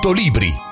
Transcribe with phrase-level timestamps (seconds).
[0.00, 0.69] Tutto Libri.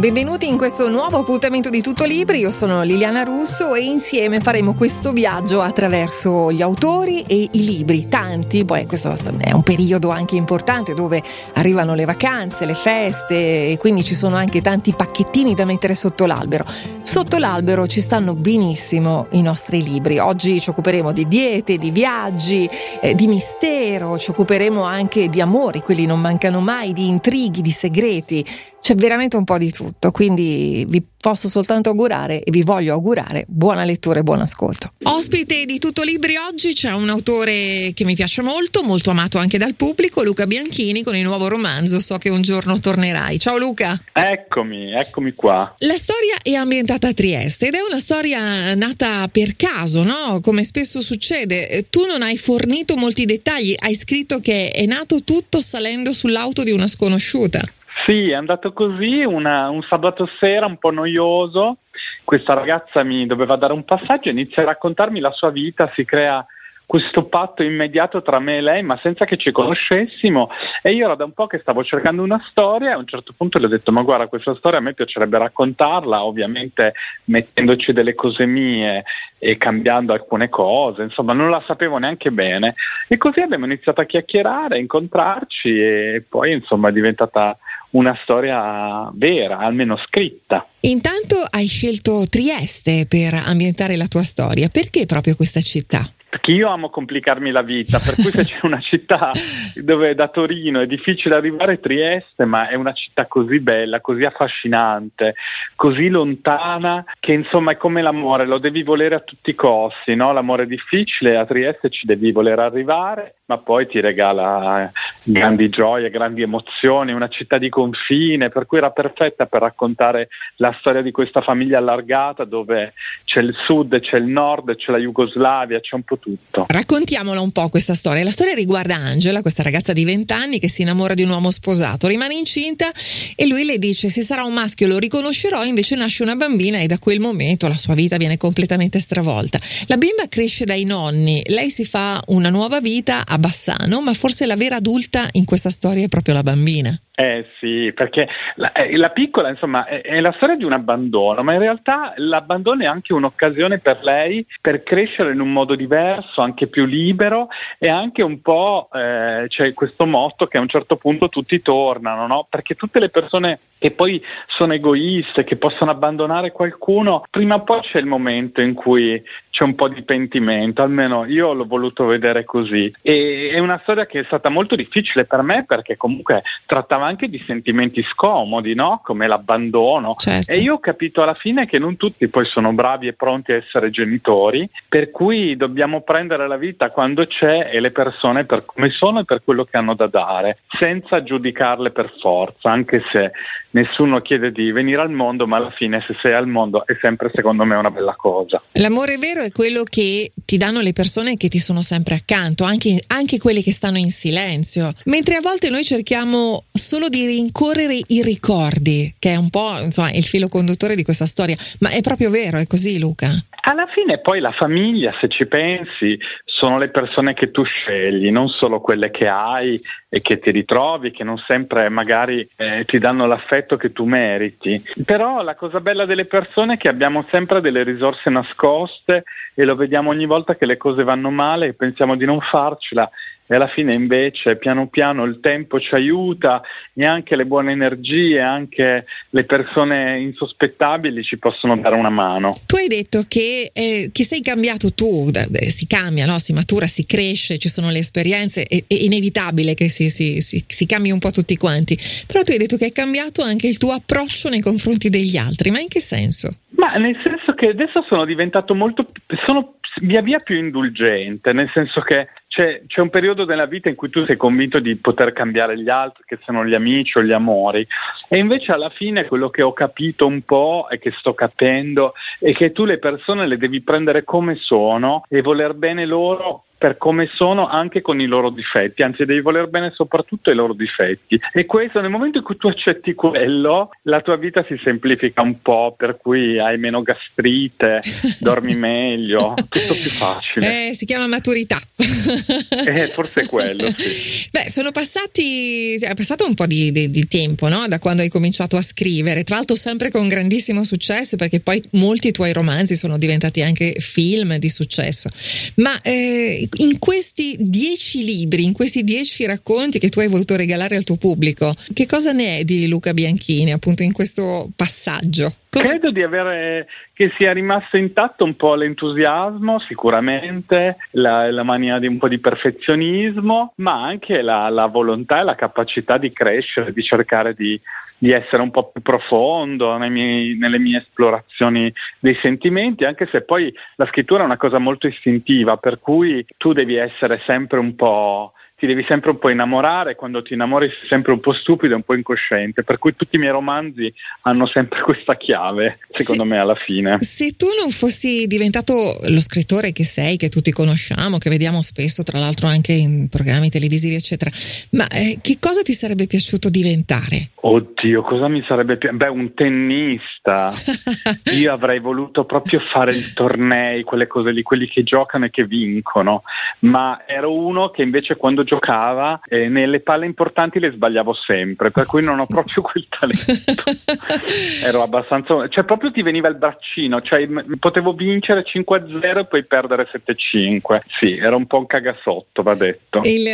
[0.00, 4.72] Benvenuti in questo nuovo appuntamento di Tutto Libri, io sono Liliana Russo e insieme faremo
[4.72, 10.36] questo viaggio attraverso gli autori e i libri, tanti, poi questo è un periodo anche
[10.36, 15.66] importante dove arrivano le vacanze, le feste e quindi ci sono anche tanti pacchettini da
[15.66, 16.64] mettere sotto l'albero.
[17.02, 22.66] Sotto l'albero ci stanno benissimo i nostri libri, oggi ci occuperemo di diete, di viaggi,
[23.02, 27.70] eh, di mistero, ci occuperemo anche di amori, quelli non mancano mai, di intrighi, di
[27.70, 28.46] segreti
[28.80, 33.44] c'è veramente un po' di tutto, quindi vi posso soltanto augurare e vi voglio augurare
[33.46, 34.94] buona lettura e buon ascolto.
[35.02, 39.58] Ospite di Tutto Libri oggi c'è un autore che mi piace molto, molto amato anche
[39.58, 43.38] dal pubblico, Luca Bianchini con il nuovo romanzo So che un giorno tornerai.
[43.38, 44.00] Ciao Luca.
[44.12, 45.74] Eccomi, eccomi qua.
[45.78, 50.40] La storia è ambientata a Trieste ed è una storia nata per caso, no?
[50.40, 51.86] Come spesso succede.
[51.90, 56.70] Tu non hai fornito molti dettagli, hai scritto che è nato tutto salendo sull'auto di
[56.70, 57.60] una sconosciuta.
[58.04, 61.78] Sì, è andato così, una, un sabato sera un po' noioso,
[62.24, 66.44] questa ragazza mi doveva dare un passaggio, inizia a raccontarmi la sua vita, si crea
[66.90, 70.50] questo patto immediato tra me e lei, ma senza che ci conoscessimo.
[70.82, 73.32] E io era da un po' che stavo cercando una storia e a un certo
[73.36, 76.94] punto le ho detto, ma guarda, questa storia a me piacerebbe raccontarla, ovviamente
[77.26, 79.04] mettendoci delle cose mie
[79.38, 82.74] e cambiando alcune cose, insomma non la sapevo neanche bene.
[83.06, 87.56] E così abbiamo iniziato a chiacchierare, a incontrarci e poi insomma è diventata
[87.90, 90.66] una storia vera, almeno scritta.
[90.80, 96.10] Intanto hai scelto Trieste per ambientare la tua storia, perché proprio questa città?
[96.30, 99.32] Perché io amo complicarmi la vita, per cui se c'è una città
[99.74, 105.34] dove da Torino è difficile arrivare Trieste, ma è una città così bella, così affascinante,
[105.74, 110.32] così lontana, che insomma è come l'amore, lo devi volere a tutti i costi, no?
[110.32, 114.88] L'amore è difficile, a Trieste ci devi voler arrivare, ma poi ti regala
[115.24, 120.72] grandi gioie, grandi emozioni, una città di confine, per cui era perfetta per raccontare la
[120.78, 125.80] storia di questa famiglia allargata dove c'è il sud, c'è il nord, c'è la Jugoslavia,
[125.80, 126.66] c'è un po' tutto.
[126.68, 128.22] Raccontiamola un po' questa storia.
[128.22, 131.50] La storia riguarda Angela, questa ragazza di 20 anni che si innamora di un uomo
[131.50, 132.92] sposato, rimane incinta
[133.34, 136.86] e lui le dice se sarà un maschio lo riconoscerò, invece nasce una bambina e
[136.86, 139.60] da quel momento la sua vita viene completamente stravolta.
[139.86, 144.46] La bimba cresce dai nonni, lei si fa una nuova vita a Bassano, ma forse
[144.46, 147.00] la vera adulta in questa storia è proprio la bambina.
[147.20, 151.42] Eh sì, perché la, eh, la piccola insomma è, è, la storia di un abbandono,
[151.42, 156.40] ma in realtà l'abbandono è anche un'occasione per lei per crescere in un modo diverso,
[156.40, 160.96] anche più libero e anche un po' eh, c'è questo motto che a un certo
[160.96, 162.46] punto tutti tornano, no?
[162.48, 167.80] perché tutte le persone che poi sono egoiste, che possono abbandonare qualcuno, prima o poi
[167.80, 172.44] c'è il momento in cui c'è un po' di pentimento, almeno io l'ho voluto vedere
[172.44, 172.92] così.
[173.00, 177.30] E è una storia che è stata molto difficile per me perché comunque trattava anche
[177.30, 179.00] di sentimenti scomodi, no?
[179.02, 180.14] come l'abbandono.
[180.14, 180.52] Certo.
[180.52, 183.56] E io ho capito alla fine che non tutti poi sono bravi e pronti a
[183.56, 188.90] essere genitori, per cui dobbiamo prendere la vita quando c'è e le persone per come
[188.90, 193.32] sono e per quello che hanno da dare, senza giudicarle per forza, anche se
[193.70, 197.30] nessuno chiede di venire al mondo, ma alla fine se sei al mondo è sempre
[197.34, 198.62] secondo me una bella cosa.
[198.72, 203.00] L'amore vero è quello che ti danno le persone che ti sono sempre accanto, anche,
[203.08, 208.22] anche quelle che stanno in silenzio, mentre a volte noi cerchiamo solo di rincorrere i
[208.22, 212.30] ricordi, che è un po' insomma, il filo conduttore di questa storia, ma è proprio
[212.30, 213.32] vero, è così Luca?
[213.70, 218.48] Alla fine poi la famiglia, se ci pensi, sono le persone che tu scegli, non
[218.48, 223.26] solo quelle che hai e che ti ritrovi, che non sempre magari eh, ti danno
[223.26, 224.82] l'affetto che tu meriti.
[225.04, 229.22] Però la cosa bella delle persone è che abbiamo sempre delle risorse nascoste
[229.54, 233.08] e lo vediamo ogni volta che le cose vanno male e pensiamo di non farcela
[233.50, 236.62] e alla fine invece piano piano il tempo ci aiuta
[236.94, 242.56] e anche le buone energie, anche le persone insospettabili ci possono dare una mano.
[242.66, 245.28] Tu hai detto che, eh, che sei cambiato tu,
[245.68, 246.38] si cambia, no?
[246.38, 250.64] si matura, si cresce, ci sono le esperienze, è, è inevitabile che si, si, si,
[250.64, 253.78] si cambi un po' tutti quanti, però tu hai detto che è cambiato anche il
[253.78, 256.54] tuo approccio nei confronti degli altri, ma in che senso?
[256.76, 259.10] Ma nel senso che adesso sono diventato molto,
[259.44, 263.96] sono via via più indulgente, nel senso che c'è, c'è, un periodo della vita in
[263.96, 267.32] cui tu sei convinto di poter cambiare gli altri, che siano gli amici o gli
[267.32, 267.86] amori,
[268.28, 272.52] e invece alla fine quello che ho capito un po' e che sto capendo è
[272.52, 277.28] che tu le persone le devi prendere come sono e voler bene loro per come
[277.30, 281.38] sono anche con i loro difetti, anzi devi voler bene soprattutto i loro difetti.
[281.52, 285.60] E questo nel momento in cui tu accetti quello, la tua vita si semplifica un
[285.60, 288.00] po', per cui hai meno gastrite,
[288.40, 290.88] dormi meglio, tutto più facile.
[290.88, 291.78] Eh, si chiama maturità.
[291.98, 294.48] eh, forse è quello, sì.
[294.50, 297.88] Beh, sono passati, è passato un po' di, di, di tempo, no?
[297.88, 302.32] Da quando hai cominciato a scrivere, tra l'altro sempre con grandissimo successo, perché poi molti
[302.32, 305.28] tuoi romanzi sono diventati anche film di successo.
[305.76, 310.96] Ma eh, in questi dieci libri, in questi dieci racconti che tu hai voluto regalare
[310.96, 315.54] al tuo pubblico, che cosa ne è di Luca Bianchini appunto in questo passaggio?
[315.70, 315.88] Come...
[315.88, 322.06] Credo di avere che sia rimasto intatto un po' l'entusiasmo, sicuramente, la, la mania di
[322.06, 327.02] un po' di perfezionismo, ma anche la, la volontà e la capacità di crescere, di
[327.02, 327.80] cercare di,
[328.20, 333.74] di essere un po' più profondo miei, nelle mie esplorazioni dei sentimenti, anche se poi
[333.96, 338.52] la scrittura è una cosa molto istintiva, per cui tu devi essere sempre un po'
[338.80, 341.96] ti devi sempre un po' innamorare, quando ti innamori sei sempre un po' stupido e
[341.96, 344.10] un po' incosciente, per cui tutti i miei romanzi
[344.42, 347.18] hanno sempre questa chiave, secondo se, me alla fine.
[347.20, 352.22] Se tu non fossi diventato lo scrittore che sei, che tutti conosciamo, che vediamo spesso
[352.22, 354.50] tra l'altro anche in programmi televisivi eccetera,
[354.92, 357.50] ma eh, che cosa ti sarebbe piaciuto diventare?
[357.56, 359.24] Oddio, cosa mi sarebbe piaciuto?
[359.24, 360.72] Beh, un tennista.
[361.52, 365.66] Io avrei voluto proprio fare i tornei, quelle cose lì, quelli che giocano e che
[365.66, 366.44] vincono,
[366.80, 372.06] ma ero uno che invece quando giocava e nelle palle importanti le sbagliavo sempre, per
[372.06, 373.82] cui non ho proprio quel talento.
[374.86, 375.68] Ero abbastanza...
[375.68, 377.48] cioè proprio ti veniva il braccino, cioè
[377.80, 381.00] potevo vincere 5-0 e poi perdere 7-5.
[381.08, 383.22] Sì, era un po' un cagasotto, va detto.
[383.24, 383.46] Il,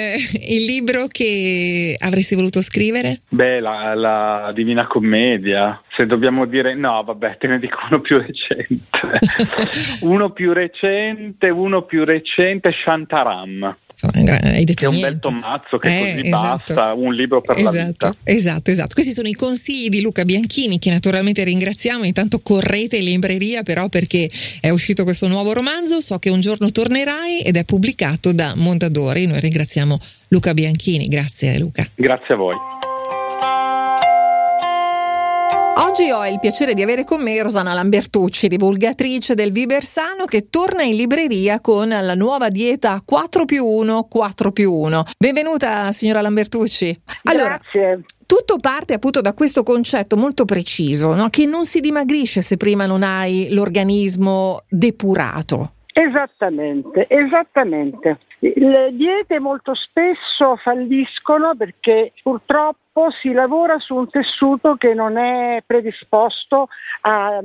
[0.49, 3.23] il libro che avresti voluto scrivere?
[3.29, 5.81] Beh, la, la Divina Commedia.
[5.89, 9.01] Se dobbiamo dire no, vabbè, te ne dico uno più recente.
[10.03, 13.77] uno più recente, uno più recente, Shantaram.
[13.99, 15.11] Insomma, hai detto è un niente.
[15.11, 16.75] bel tommazzo che eh, così esatto.
[16.75, 18.15] basta, un libro per esatto, la vita.
[18.25, 18.93] Esatto, esatto.
[18.93, 22.05] Questi sono i consigli di Luca Bianchini che naturalmente ringraziamo.
[22.05, 24.29] Intanto correte in libreria però perché
[24.61, 26.01] è uscito questo nuovo romanzo.
[26.01, 29.25] So che un giorno tornerai ed è pubblicato da Mondadori.
[29.27, 29.99] Noi ringraziamo
[30.29, 31.09] Luca Bianchini.
[31.09, 31.89] Grazie Luca.
[31.95, 32.55] Grazie a voi.
[35.87, 40.83] Oggi ho il piacere di avere con me Rosana Lambertucci, divulgatrice del Viversano, che torna
[40.83, 45.05] in libreria con la nuova dieta 4 più 1, 4 più 1.
[45.17, 47.03] Benvenuta signora Lambertucci.
[47.23, 48.05] Allora, Grazie.
[48.27, 51.29] Tutto parte appunto da questo concetto molto preciso, no?
[51.29, 55.75] che non si dimagrisce se prima non hai l'organismo depurato.
[55.93, 58.19] Esattamente, esattamente.
[58.41, 62.86] Le diete molto spesso falliscono perché purtroppo
[63.21, 66.69] si lavora su un tessuto che non è predisposto
[67.03, 67.41] a,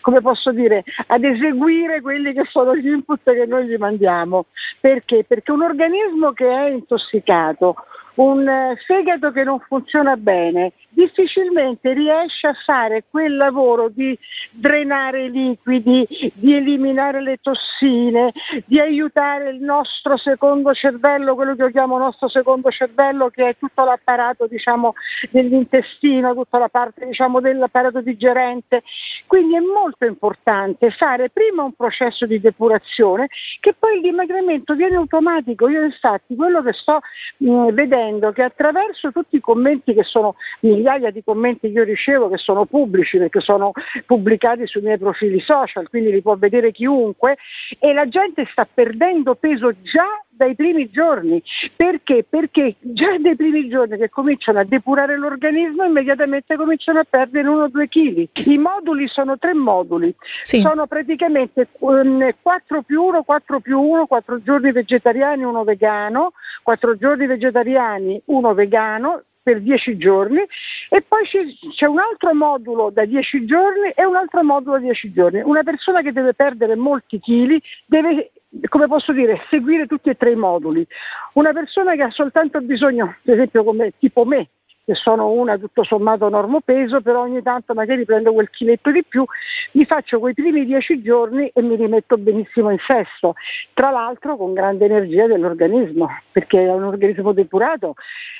[0.00, 4.46] come posso dire, ad eseguire quelli che sono gli input che noi gli mandiamo.
[4.80, 5.24] Perché?
[5.24, 7.76] Perché un organismo che è intossicato,
[8.16, 14.18] un fegato che non funziona bene, difficilmente riesce a fare quel lavoro di
[14.50, 18.32] drenare i liquidi, di eliminare le tossine,
[18.64, 23.56] di aiutare il nostro secondo cervello, quello che io chiamo nostro secondo cervello, che è
[23.58, 24.94] tutto l'apparato diciamo,
[25.30, 28.82] dell'intestino, tutta la parte diciamo, dell'apparato digerente.
[29.26, 33.28] Quindi è molto importante fare prima un processo di depurazione
[33.60, 35.68] che poi il dimagrimento viene automatico.
[35.68, 37.00] Io infatti quello che sto
[37.38, 42.28] mh, vedendo che attraverso tutti i commenti che sono migliaia di commenti che io ricevo
[42.28, 43.72] che sono pubblici perché sono
[44.04, 47.36] pubblicati sui miei profili social, quindi li può vedere chiunque
[47.78, 51.42] e la gente sta perdendo peso già dai primi giorni.
[51.74, 52.24] Perché?
[52.28, 57.88] Perché già dai primi giorni che cominciano a depurare l'organismo immediatamente cominciano a perdere 1-2
[57.88, 58.46] kg.
[58.48, 60.60] I moduli sono tre moduli, sì.
[60.60, 66.96] sono praticamente um, 4 più 1, 4 più 1, 4 giorni vegetariani, 1 vegano, 4
[66.96, 70.44] giorni vegetariani, 1 vegano, per 10 giorni
[70.88, 75.12] e poi c'è un altro modulo da 10 giorni e un altro modulo da 10
[75.12, 75.40] giorni.
[75.40, 78.32] Una persona che deve perdere molti chili deve
[78.68, 80.86] come posso dire, seguire tutti e tre i moduli.
[81.34, 84.48] Una persona che ha soltanto bisogno, per esempio come tipo me,
[84.86, 89.24] che sono una tutto sommato normopeso, però ogni tanto magari prendo quel chiletto di più,
[89.72, 93.34] mi faccio quei primi dieci giorni e mi rimetto benissimo in sesto,
[93.74, 97.94] tra l'altro con grande energia dell'organismo, perché è un organismo depurato,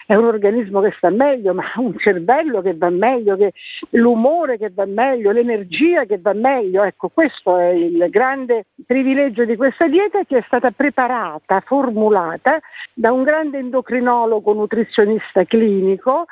[0.06, 3.52] è un organismo che sta meglio, ma un cervello che va meglio, che,
[3.90, 9.56] l'umore che va meglio, l'energia che va meglio, ecco questo è il grande privilegio di
[9.56, 12.60] questa dieta che è stata preparata, formulata
[12.94, 16.26] da un grande endocrinologo nutrizionista clinico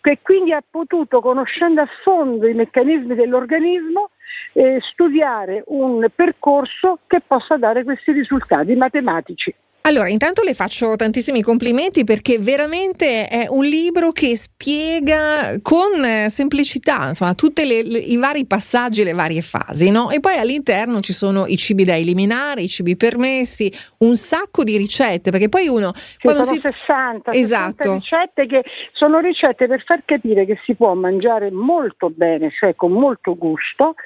[0.00, 4.10] che quindi ha potuto, conoscendo a fondo i meccanismi dell'organismo,
[4.52, 9.54] eh, studiare un percorso che possa dare questi risultati matematici.
[9.84, 16.28] Allora, intanto le faccio tantissimi complimenti perché veramente è un libro che spiega con eh,
[16.28, 20.10] semplicità, insomma, tutti i vari passaggi, le varie fasi, no?
[20.10, 24.76] E poi all'interno ci sono i cibi da eliminare, i cibi permessi, un sacco di
[24.76, 27.94] ricette, perché poi uno sì, sono si 60, esatto.
[27.94, 32.76] 60 ricette che sono ricette per far capire che si può mangiare molto bene, cioè
[32.76, 33.96] con molto gusto,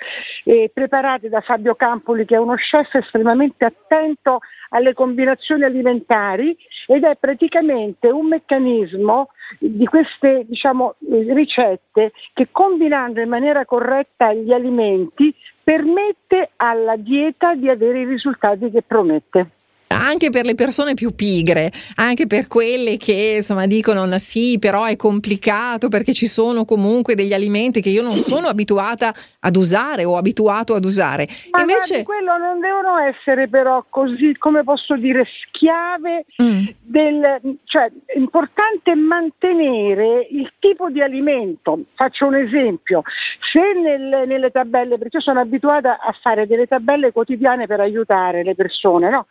[0.73, 4.39] preparate da Fabio Campoli che è uno chef estremamente attento
[4.71, 6.57] alle combinazioni alimentari
[6.87, 14.53] ed è praticamente un meccanismo di queste diciamo, ricette che combinando in maniera corretta gli
[14.53, 19.51] alimenti permette alla dieta di avere i risultati che promette
[19.89, 24.97] anche per le persone più pigre, anche per quelle che insomma dicono sì, però è
[24.97, 30.17] complicato perché ci sono comunque degli alimenti che io non sono abituata ad usare o
[30.17, 31.27] abituato ad usare.
[31.51, 36.67] Ma Invece quello non devono essere però così, come posso dire, schiave mm.
[36.83, 41.79] del cioè è importante mantenere il tipo di alimento.
[41.95, 43.03] Faccio un esempio,
[43.53, 48.43] se nel, nelle tabelle, perché io sono abituata a fare delle tabelle quotidiane per aiutare
[48.43, 49.27] le persone, no?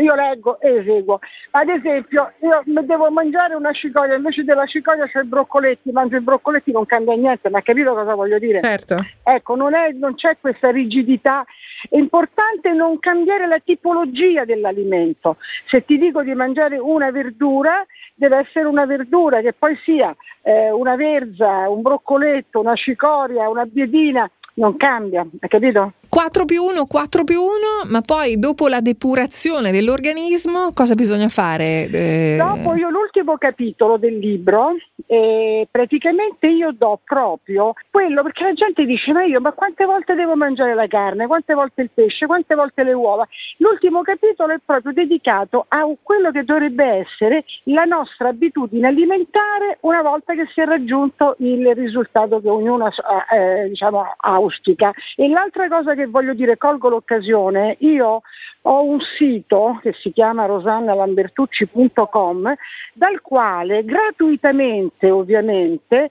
[0.00, 1.20] Io leggo e eseguo.
[1.52, 6.20] Ad esempio, io devo mangiare una cicoria, invece della cicoria c'è i broccoletti, mangio i
[6.20, 8.60] broccoletti, non cambia niente, ma capito cosa voglio dire?
[8.62, 9.04] Certo.
[9.22, 11.44] Ecco, non, è, non c'è questa rigidità.
[11.88, 15.36] È importante non cambiare la tipologia dell'alimento.
[15.66, 20.70] Se ti dico di mangiare una verdura, deve essere una verdura che poi sia eh,
[20.70, 25.92] una verza, un broccoletto, una cicoria, una biedina, non cambia, hai capito?
[26.08, 27.50] 4 più 1, 4 più 1,
[27.86, 31.88] ma poi dopo la depurazione dell'organismo cosa bisogna fare?
[31.90, 32.36] Eh...
[32.38, 34.74] Dopo io l'ultimo capitolo del libro,
[35.06, 40.14] eh, praticamente io do proprio quello, perché la gente dice ma io ma quante volte
[40.14, 43.26] devo mangiare la carne, quante volte il pesce, quante volte le uova?
[43.58, 50.02] L'ultimo capitolo è proprio dedicato a quello che dovrebbe essere la nostra abitudine alimentare una
[50.02, 54.92] volta che si è raggiunto il risultato che ognuno eh, diciamo, auspica.
[55.16, 58.22] E l'altra cosa che voglio dire, colgo l'occasione, io
[58.62, 62.54] ho un sito che si chiama rosannalambertucci.com
[62.92, 66.10] dal quale gratuitamente ovviamente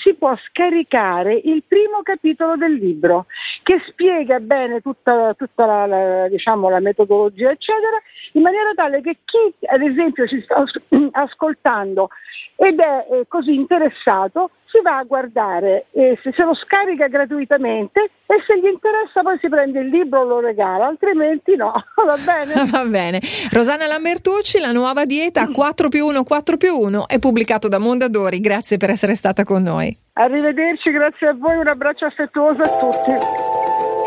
[0.00, 3.26] si può scaricare il primo capitolo del libro
[3.62, 7.96] che spiega bene tutta, tutta la, la, diciamo, la metodologia eccetera
[8.32, 10.64] in maniera tale che chi ad esempio si sta
[11.12, 12.08] ascoltando
[12.56, 18.10] ed è eh, così interessato si va a guardare e se se lo scarica gratuitamente
[18.26, 21.72] e se gli interessa poi si prende il libro e lo regala, altrimenti no,
[22.04, 22.64] va bene?
[22.70, 23.20] va bene.
[23.50, 28.40] Rosanna Lambertucci, la nuova dieta 4 più 1, 4 più 1 è pubblicato da Mondadori,
[28.40, 29.96] grazie per essere stata con noi.
[30.14, 33.97] Arrivederci, grazie a voi, un abbraccio affettuoso a tutti.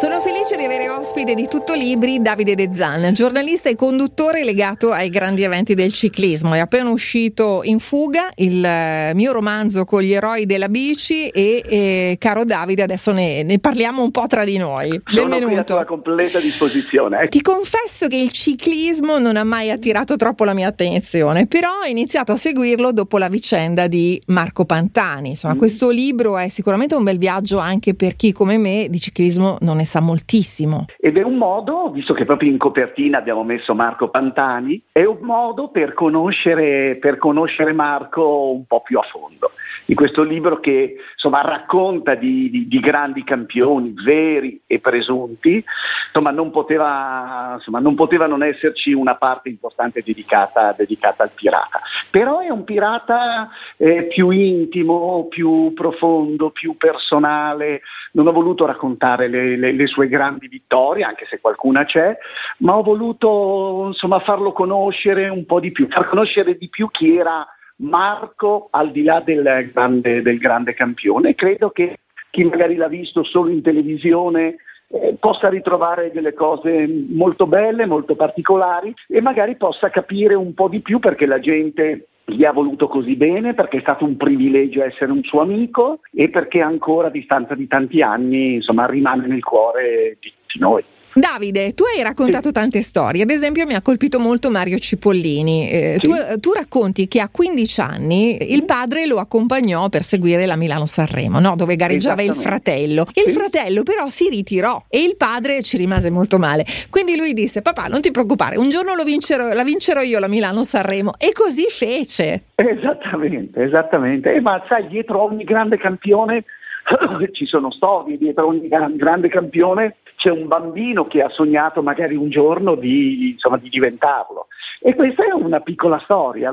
[0.00, 4.92] Sono felice di avere ospite di Tutto Libri Davide De Zan, giornalista e conduttore legato
[4.92, 6.54] ai grandi eventi del ciclismo.
[6.54, 11.64] È appena uscito in fuga il eh, mio romanzo con gli eroi della bici e,
[11.66, 14.88] e caro Davide, adesso ne, ne, parliamo un po' tra di noi.
[15.12, 15.76] Sono Benvenuto.
[15.76, 17.26] a completa disposizione.
[17.26, 21.88] Ti confesso che il ciclismo non ha mai attirato troppo la mia attenzione, però ho
[21.88, 25.30] iniziato a seguirlo dopo la vicenda di Marco Pantani.
[25.30, 25.58] Insomma, mm.
[25.58, 29.80] questo libro è sicuramente un bel viaggio anche per chi come me di ciclismo non
[29.80, 30.84] è sa moltissimo.
[30.98, 35.18] Ed è un modo, visto che proprio in copertina abbiamo messo Marco Pantani, è un
[35.22, 39.50] modo per conoscere, per conoscere Marco un po' più a fondo
[39.88, 45.64] di questo libro che insomma, racconta di, di, di, grandi campioni veri e presunti,
[46.04, 51.80] insomma non, poteva, insomma non, poteva, non esserci una parte importante dedicata, dedicata al pirata.
[52.10, 57.80] Però è un pirata eh, più intimo, più profondo, più personale.
[58.12, 62.14] Non ho voluto raccontare le, le, le sue grandi vittorie, anche se qualcuna c'è,
[62.58, 67.16] ma ho voluto insomma, farlo conoscere un po' di più, far conoscere di più chi
[67.16, 67.46] era
[67.78, 71.34] Marco al di là del grande, del grande campione.
[71.34, 71.98] Credo che
[72.30, 74.56] chi magari l'ha visto solo in televisione
[74.88, 80.68] eh, possa ritrovare delle cose molto belle, molto particolari e magari possa capire un po'
[80.68, 84.82] di più perché la gente gli ha voluto così bene, perché è stato un privilegio
[84.82, 89.42] essere un suo amico e perché ancora a distanza di tanti anni insomma, rimane nel
[89.42, 90.84] cuore di tutti noi.
[91.12, 92.52] Davide, tu hai raccontato sì.
[92.52, 95.70] tante storie, ad esempio mi ha colpito molto Mario Cipollini.
[95.70, 96.06] Eh, sì.
[96.06, 101.40] tu, tu, racconti che a 15 anni il padre lo accompagnò per seguire la Milano-Sanremo,
[101.40, 101.56] no?
[101.56, 103.06] dove gareggiava il fratello.
[103.14, 103.32] Il sì.
[103.32, 106.64] fratello però si ritirò e il padre ci rimase molto male.
[106.90, 111.14] Quindi lui disse, papà non ti preoccupare, un giorno vincerò, la vincerò io la Milano-Sanremo.
[111.18, 112.44] E così fece.
[112.54, 114.34] Esattamente, esattamente.
[114.34, 116.44] Eh, ma sai, dietro ogni grande campione
[117.32, 122.28] ci sono storie, dietro ogni grande campione c'è un bambino che ha sognato magari un
[122.28, 124.48] giorno di, insomma, di diventarlo.
[124.80, 126.52] E questa è una piccola storia.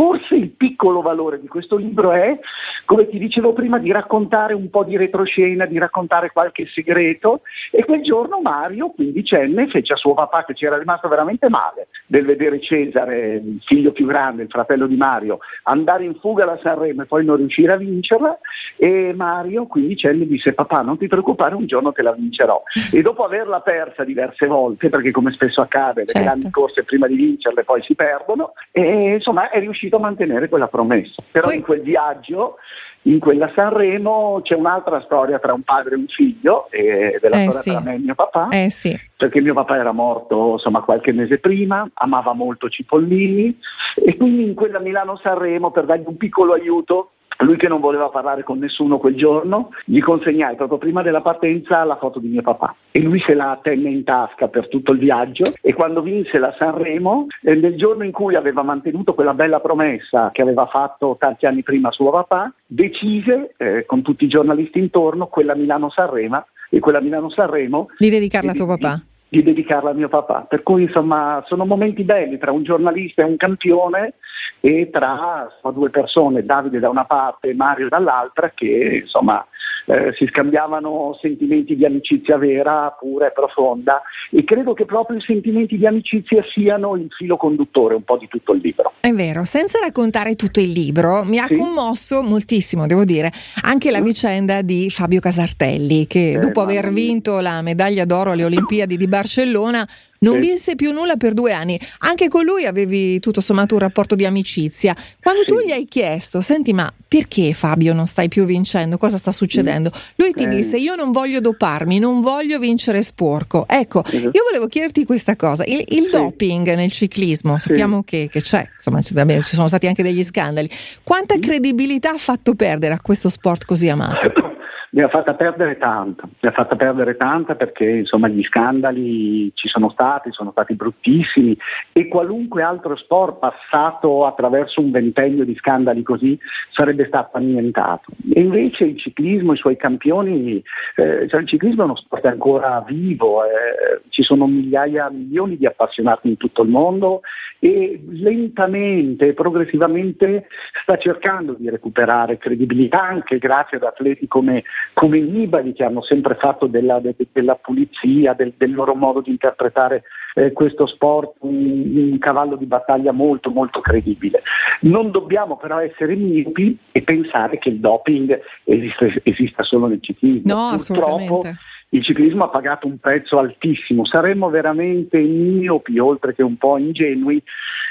[0.00, 2.38] Forse il piccolo valore di questo libro è,
[2.86, 7.42] come ti dicevo prima, di raccontare un po' di retroscena, di raccontare qualche segreto.
[7.70, 11.88] E quel giorno Mario, quindicenne, fece a suo papà, che ci era rimasto veramente male,
[12.06, 16.58] del vedere Cesare, il figlio più grande, il fratello di Mario, andare in fuga da
[16.62, 18.38] Sanremo e poi non riuscire a vincerla.
[18.78, 22.62] E Mario, quindicenne, disse papà non ti preoccupare, un giorno te la vincerò.
[22.90, 26.26] E dopo averla persa diverse volte, perché come spesso accade, le certo.
[26.26, 30.68] grandi corse prima di vincerle poi si perdono, e insomma è riuscito a mantenere quella
[30.68, 31.22] promessa.
[31.30, 31.56] Però poi...
[31.56, 32.56] in quel viaggio
[33.02, 37.50] in quella Sanremo c'è un'altra storia tra un padre e un figlio, e della eh
[37.50, 37.70] storia sì.
[37.70, 38.98] tra me e mio papà, eh sì.
[39.16, 43.58] perché mio papà era morto insomma, qualche mese prima, amava molto Cipollini
[44.04, 48.42] e quindi in quella Milano-Sanremo per dargli un piccolo aiuto lui che non voleva parlare
[48.42, 52.74] con nessuno quel giorno, gli consegnai proprio prima della partenza la foto di mio papà.
[52.90, 55.44] E lui se la tenne in tasca per tutto il viaggio.
[55.60, 60.30] E quando vinse la Sanremo, eh, nel giorno in cui aveva mantenuto quella bella promessa
[60.32, 64.78] che aveva fatto tanti anni prima a suo papà, decise eh, con tutti i giornalisti
[64.78, 70.08] intorno quella Milano-Sanremo e quella Milano-Sanremo di dedicarla a tuo papà di dedicarla a mio
[70.08, 70.40] papà.
[70.40, 74.14] Per cui insomma sono momenti belli tra un giornalista e un campione
[74.58, 79.46] e tra due persone, Davide da una parte e Mario dall'altra, che insomma
[79.86, 85.20] eh, si scambiavano sentimenti di amicizia vera, pura e profonda e credo che proprio i
[85.20, 88.92] sentimenti di amicizia siano il filo conduttore un po' di tutto il libro.
[89.00, 91.56] È vero, senza raccontare tutto il libro, mi ha sì.
[91.56, 93.30] commosso moltissimo, devo dire,
[93.62, 98.44] anche la vicenda di Fabio Casartelli che eh, dopo aver vinto la medaglia d'oro alle
[98.44, 99.86] Olimpiadi di Barcellona
[100.20, 100.40] non sì.
[100.40, 101.78] vinse più nulla per due anni.
[101.98, 104.94] Anche con lui avevi tutto sommato un rapporto di amicizia.
[105.22, 105.48] Quando sì.
[105.48, 108.98] tu gli hai chiesto, senti, ma perché Fabio non stai più vincendo?
[108.98, 109.90] Cosa sta succedendo?
[110.16, 110.48] Lui ti eh.
[110.48, 113.66] disse: Io non voglio doparmi, non voglio vincere sporco.
[113.68, 116.10] Ecco, uh io volevo chiederti questa cosa: il, il sì.
[116.10, 120.68] doping nel ciclismo, sappiamo che, che, c'è, insomma, ci sono stati anche degli scandali.
[121.02, 124.49] Quanta credibilità ha fatto perdere a questo sport così amato?
[124.92, 129.68] Mi ha fatta perdere tanta, mi ha fatta perdere tanta perché insomma gli scandali ci
[129.68, 131.56] sono stati, sono stati bruttissimi
[131.92, 136.36] e qualunque altro sport passato attraverso un ventennio di scandali così
[136.70, 138.10] sarebbe stato annientato.
[138.32, 140.62] E invece il ciclismo, i suoi campioni,
[140.96, 145.66] eh, cioè il ciclismo è uno sport ancora vivo, eh, ci sono migliaia, milioni di
[145.66, 147.20] appassionati in tutto il mondo
[147.62, 150.48] e lentamente, progressivamente
[150.82, 156.34] sta cercando di recuperare credibilità anche grazie ad atleti come, come Nibali che hanno sempre
[156.34, 162.10] fatto della, de, della pulizia, del, del, loro modo di interpretare eh, questo sport un,
[162.12, 164.42] un, cavallo di battaglia molto molto credibile.
[164.80, 170.52] Non dobbiamo però essere miopi e pensare che il doping esiste, esista solo nel ciclismo.
[170.52, 171.58] No, Purtroppo, assolutamente
[171.90, 174.04] il ciclismo ha pagato un prezzo altissimo.
[174.04, 177.42] Saremmo veramente miopi, oltre che un po' ingenui,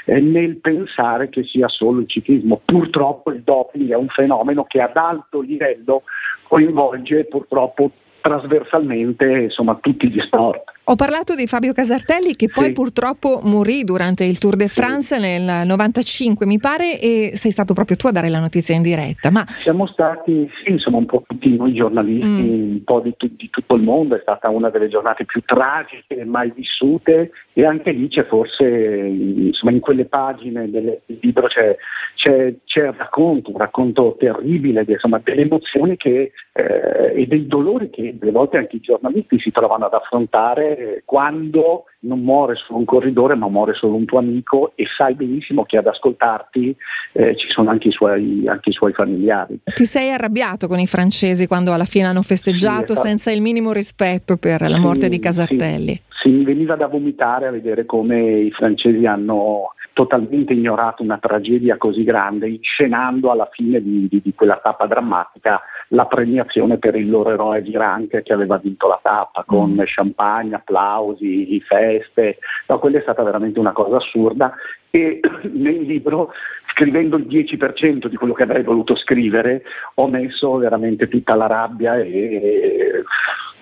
[0.06, 2.60] eh, nel pensare che sia solo il ciclismo.
[2.64, 6.02] Purtroppo il doping è un fenomeno che ad alto livello
[6.42, 10.72] coinvolge purtroppo trasversalmente insomma, tutti gli sport.
[10.90, 12.72] Ho parlato di Fabio Casartelli che poi sì.
[12.72, 15.20] purtroppo morì durante il Tour de France sì.
[15.20, 19.30] nel 95 mi pare e sei stato proprio tu a dare la notizia in diretta.
[19.30, 19.46] Ma...
[19.46, 22.70] Siamo stati sì, insomma un po' tutti noi giornalisti, mm.
[22.72, 26.50] un po' di, di, tutto il mondo, è stata una delle giornate più tragiche mai
[26.52, 31.76] vissute e anche lì c'è forse, insomma in quelle pagine del, libro c'è,
[32.14, 37.90] c'è, c'è un racconto, un racconto terribile insomma, delle emozioni che, eh, e dei dolori
[37.90, 42.84] che delle volte anche i giornalisti si trovano ad affrontare quando non muore solo un
[42.84, 46.74] corridore ma muore solo un tuo amico e sai benissimo che ad ascoltarti
[47.12, 49.60] eh, ci sono anche i, suoi, anche i, suoi, familiari.
[49.64, 53.06] Ti sei arrabbiato con i francesi quando alla fine hanno festeggiato sì, esatto.
[53.06, 56.00] senza il minimo rispetto per la morte di Casartelli?
[56.08, 61.18] Sì, sì, mi veniva da vomitare a vedere come i francesi hanno totalmente ignorato una
[61.18, 66.94] tragedia così grande, inscenando alla fine di, di, di quella tappa drammatica la premiazione per
[66.94, 69.80] il loro eroe di rank che aveva vinto la tappa con mm.
[69.84, 74.54] champagne, applausi, feste, no, quella è stata veramente una cosa assurda
[74.90, 75.20] e
[75.52, 76.32] nel libro
[76.68, 79.62] scrivendo il 10% di quello che avrei voluto scrivere
[79.94, 83.04] ho messo veramente tutta la rabbia e, e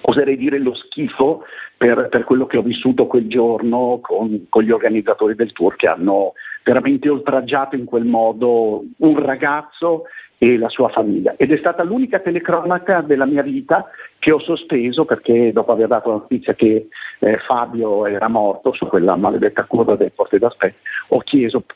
[0.03, 1.45] oserei dire lo schifo
[1.77, 5.89] per, per, quello che ho vissuto quel giorno con, con gli organizzatori del tour che
[5.89, 6.33] hanno
[6.65, 10.05] veramente oltraggiato in quel modo un ragazzo
[10.39, 11.35] e la sua famiglia.
[11.37, 16.11] Ed è stata l'unica telecronaca della mia vita che ho sospeso perché dopo aver dato
[16.11, 16.88] la notizia che
[17.20, 20.74] eh, Fabio era morto su quella maledetta curva del Forte d'Aspet,
[21.09, 21.22] ho,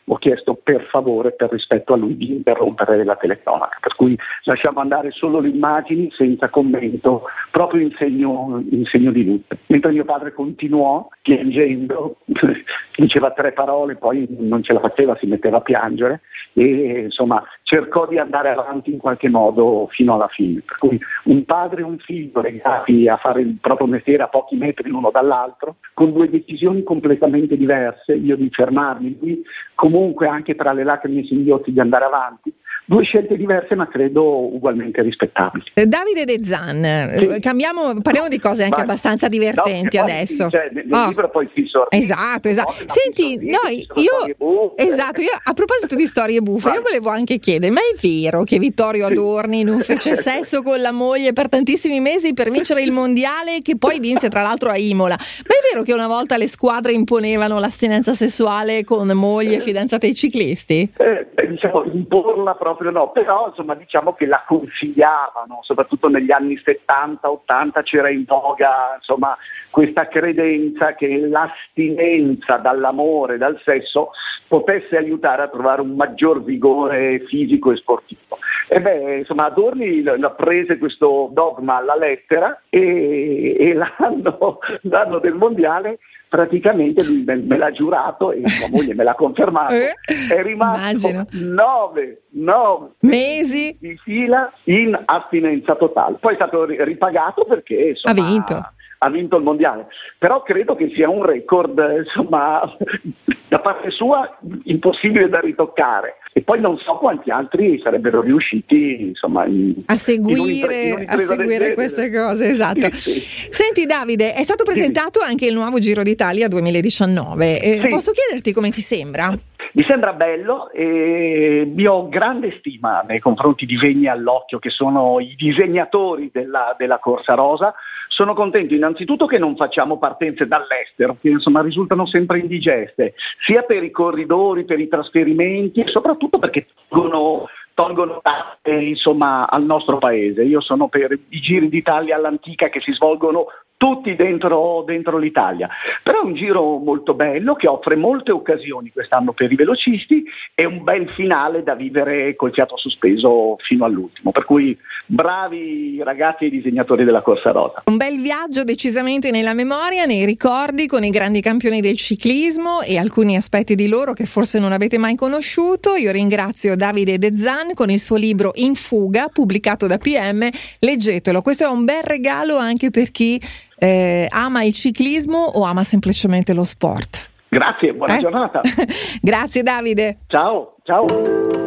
[0.05, 3.79] ho chiesto per favore, per rispetto a lui, di interrompere la telecronaca.
[3.81, 9.25] Per cui lasciamo andare solo le immagini senza commento, proprio in segno, in segno di
[9.25, 9.57] lutto.
[9.67, 12.17] Mentre mio padre continuò piangendo,
[12.97, 16.21] diceva tre parole, poi non ce la faceva, si metteva a piangere
[16.55, 17.43] e insomma
[17.73, 20.61] cercò di andare avanti in qualche modo fino alla fine.
[20.61, 24.57] Per cui un padre e un figlio legati a fare il proprio mestiere a pochi
[24.57, 29.43] metri l'uno dall'altro, con due decisioni completamente diverse, io di fermarmi, lui
[29.75, 32.53] comunque anche tra le lacrime e singhiozzi di andare avanti,
[32.93, 35.65] due scelte diverse ma credo ugualmente rispettabili.
[35.73, 37.27] Eh, Davide De Zan, sì.
[37.27, 38.85] Eh, cambiamo, parliamo di cose anche Vai.
[38.85, 40.51] abbastanza divertenti no, adesso.
[40.51, 41.09] Cioè, nel oh.
[41.09, 41.97] libro poi si sorride.
[41.97, 42.75] Esatto, esatto.
[42.79, 47.73] No, Senti, noi, io, esatto, io a proposito di storie buffe, io volevo anche chiedere,
[47.73, 52.35] ma è vero che Vittorio Adorni non fece sesso con la moglie per tantissimi mesi
[52.35, 55.17] per vincere il mondiale che poi vinse tra l'altro a Imola?
[55.17, 60.07] Ma è vero che una volta le squadre imponevano l'astinenza sessuale con moglie e fidanzate
[60.07, 60.93] ai ciclisti?
[60.99, 66.61] Eh, diciamo, imporla proprio proprio no, però insomma diciamo che la consigliavano, soprattutto negli anni
[66.61, 69.37] 70-80 c'era in voga insomma,
[69.71, 74.11] questa credenza che l'astinenza dall'amore, dal sesso
[74.49, 78.39] potesse aiutare a trovare un maggior vigore fisico e sportivo.
[78.69, 85.35] E beh, insomma, Adorni l'ha prese questo dogma alla lettera e, e l'anno, l'anno del
[85.35, 85.99] mondiale
[86.33, 89.95] praticamente lui me, l'ha giurato e sua moglie me l'ha confermato, eh,
[90.31, 93.77] è rimasto nove, nove mesi.
[93.79, 96.17] di fila in astinenza totale.
[96.19, 98.73] Poi è stato ripagato perché insomma, ha vinto.
[98.97, 102.63] ha vinto il mondiale, però credo che sia un record insomma,
[103.49, 109.45] da parte sua impossibile da ritoccare e poi non so quanti altri sarebbero riusciti insomma,
[109.45, 112.49] in, a seguire, in a seguire queste cose.
[112.49, 112.89] Esatto.
[112.93, 113.49] Sì, sì.
[113.51, 115.27] Senti Davide, è stato presentato sì.
[115.27, 119.37] anche il nuovo Giro d'Italia 2019, eh, posso chiederti come ti sembra?
[119.75, 125.19] Mi sembra bello e vi ho grande stima nei confronti di Vegni all'occhio che sono
[125.19, 127.75] i disegnatori della, della Corsa Rosa.
[128.09, 133.83] Sono contento innanzitutto che non facciamo partenze dall'estero, che insomma risultano sempre indigeste, sia per
[133.83, 140.43] i corridori, per i trasferimenti e soprattutto perché tolgono tolgono tappe insomma, al nostro paese.
[140.45, 143.47] Io sono per i giri d'Italia all'antica che si svolgono
[143.83, 145.69] tutti dentro, dentro, l'Italia.
[146.05, 150.23] Però è un giro molto bello che offre molte occasioni quest'anno per i velocisti
[150.55, 154.31] e un bel finale da vivere col fiato sospeso fino all'ultimo.
[154.31, 157.83] Per cui bravi ragazzi e disegnatori della Corsa Rota.
[157.87, 162.99] Un bel viaggio decisamente nella memoria, nei ricordi con i grandi campioni del ciclismo e
[162.99, 165.97] alcuni aspetti di loro che forse non avete mai conosciuto.
[165.97, 170.49] Io ringrazio Davide De Zan con il suo libro In fuga, pubblicato da PM.
[170.79, 173.41] Leggetelo, questo è un bel regalo anche per chi
[173.83, 177.21] eh, ama il ciclismo o ama semplicemente lo sport?
[177.49, 178.21] Grazie, buona eh?
[178.21, 178.61] giornata.
[179.21, 180.19] Grazie Davide.
[180.29, 181.62] Ciao, ciao.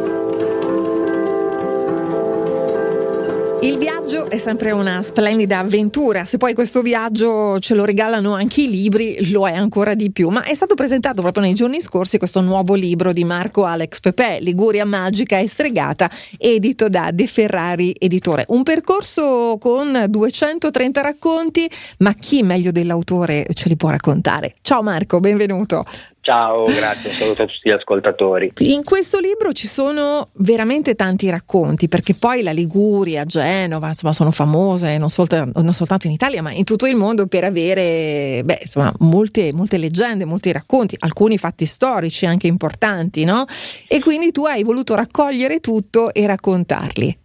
[3.62, 8.62] Il viaggio è sempre una splendida avventura, se poi questo viaggio ce lo regalano anche
[8.62, 12.18] i libri lo è ancora di più, ma è stato presentato proprio nei giorni scorsi
[12.18, 17.96] questo nuovo libro di Marco Alex Pepe, Liguria Magica e Stregata, edito da De Ferrari
[17.98, 18.44] Editore.
[18.48, 24.56] Un percorso con 230 racconti, ma chi meglio dell'autore ce li può raccontare?
[24.60, 25.82] Ciao Marco, benvenuto.
[26.26, 28.52] Ciao, grazie, un saluto a tutti gli ascoltatori.
[28.58, 34.32] In questo libro ci sono veramente tanti racconti, perché poi la Liguria, Genova, insomma, sono
[34.32, 38.58] famose non, soltanto, non soltanto in Italia, ma in tutto il mondo per avere beh,
[38.62, 43.44] insomma, molte, molte leggende, molti racconti, alcuni fatti storici anche importanti, no?
[43.86, 47.18] E quindi tu hai voluto raccogliere tutto e raccontarli.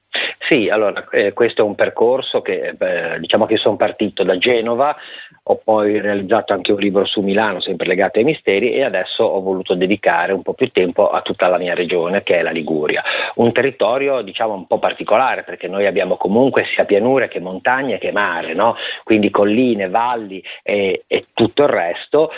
[0.48, 4.96] Sì, allora eh, questo è un percorso che eh, diciamo che sono partito da Genova,
[5.44, 9.42] ho poi realizzato anche un libro su Milano, sempre legato ai misteri, e adesso ho
[9.42, 13.04] voluto dedicare un po' più tempo a tutta la mia regione, che è la Liguria.
[13.36, 18.12] Un territorio diciamo un po' particolare, perché noi abbiamo comunque sia pianure che montagne che
[18.12, 18.76] mare, no?
[19.04, 22.32] quindi colline, valli e, e tutto il resto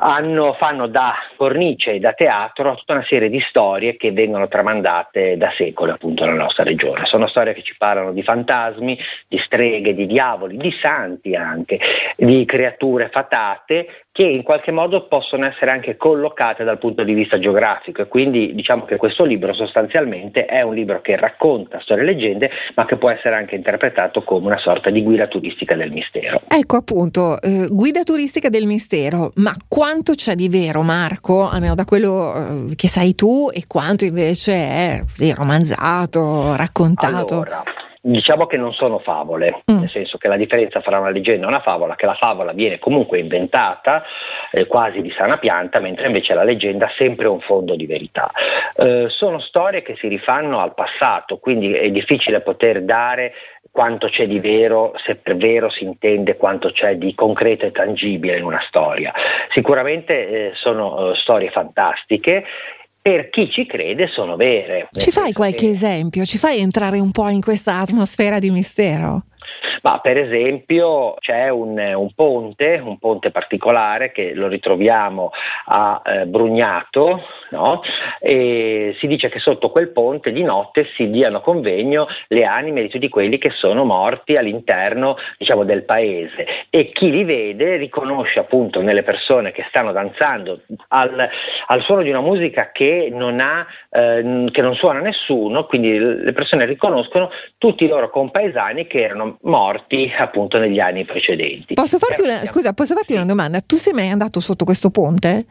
[0.00, 5.36] hanno, fanno da cornice e da teatro tutta una serie di storie che vengono tramandate
[5.36, 7.04] da secoli appunto nella nostra regione.
[7.04, 11.78] Sono storie che ci parlano di fantasmi, di streghe, di diavoli, di santi anche,
[12.16, 17.38] di creature fatate che in qualche modo possono essere anche collocate dal punto di vista
[17.38, 22.06] geografico e quindi diciamo che questo libro sostanzialmente è un libro che racconta storie e
[22.06, 26.40] leggende ma che può essere anche interpretato come una sorta di guida turistica del mistero.
[26.48, 31.84] Ecco appunto, eh, guida turistica del mistero, ma quanto c'è di vero Marco, almeno da
[31.84, 37.34] quello eh, che sai tu e quanto invece è sì, romanzato, raccontato?
[37.34, 37.62] Allora,
[38.02, 39.78] Diciamo che non sono favole, mm.
[39.78, 42.52] nel senso che la differenza fra una leggenda e una favola è che la favola
[42.52, 44.02] viene comunque inventata
[44.50, 48.30] eh, quasi di sana pianta, mentre invece la leggenda ha sempre un fondo di verità.
[48.74, 53.34] Eh, sono storie che si rifanno al passato, quindi è difficile poter dare
[53.70, 58.38] quanto c'è di vero, se per vero si intende quanto c'è di concreto e tangibile
[58.38, 59.12] in una storia.
[59.50, 62.44] Sicuramente eh, sono eh, storie fantastiche
[63.02, 64.88] per chi ci crede sono vere.
[64.90, 65.70] Ci fai qualche che...
[65.70, 66.24] esempio?
[66.24, 69.24] Ci fai entrare un po' in questa atmosfera di mistero?
[69.82, 75.30] Ma per esempio c'è un, un, ponte, un ponte particolare che lo ritroviamo
[75.66, 77.82] a eh, Brugnato, no?
[78.20, 82.88] e si dice che sotto quel ponte di notte si diano convegno le anime di
[82.88, 88.80] tutti quelli che sono morti all'interno diciamo, del paese e chi li vede riconosce appunto
[88.82, 91.28] nelle persone che stanno danzando al,
[91.66, 96.32] al suono di una musica che non, ha, eh, che non suona nessuno, quindi le
[96.32, 99.69] persone riconoscono tutti i loro compaesani che erano morti
[100.16, 101.74] appunto negli anni precedenti.
[101.74, 103.60] Posso farti una, scusa, posso farti una domanda?
[103.60, 105.46] Tu sei mai andato sotto questo ponte?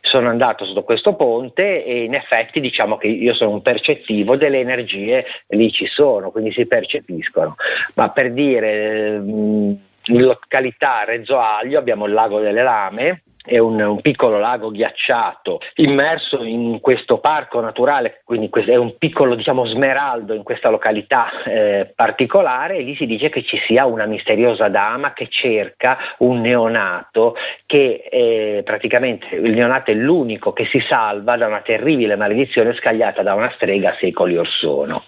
[0.00, 4.58] sono andato sotto questo ponte e in effetti diciamo che io sono un percettivo delle
[4.58, 7.54] energie lì ci sono, quindi si percepiscono.
[7.94, 14.00] Ma per dire, in località Reggio Aglio abbiamo il lago delle Lame, è un, un,
[14.00, 20.42] piccolo lago ghiacciato immerso in questo parco naturale, quindi è un piccolo diciamo, smeraldo in
[20.42, 25.28] questa località eh, particolare e lì si dice che ci sia una misteriosa dama che
[25.28, 31.60] cerca un neonato che eh, praticamente il neonato è l'unico che si salva da una
[31.60, 35.04] terribile maledizione scagliata da una strega secoli or sono.